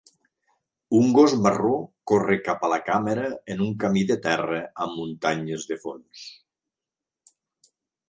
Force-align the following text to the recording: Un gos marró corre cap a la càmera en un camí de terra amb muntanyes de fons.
Un 0.99 1.11
gos 1.17 1.35
marró 1.43 1.73
corre 2.13 2.39
cap 2.49 2.65
a 2.69 2.73
la 2.73 2.81
càmera 2.89 3.27
en 3.57 3.63
un 3.69 3.77
camí 3.85 4.05
de 4.15 4.19
terra 4.27 4.65
amb 4.89 4.99
muntanyes 5.05 5.71
de 5.75 5.83
fons. 5.87 6.29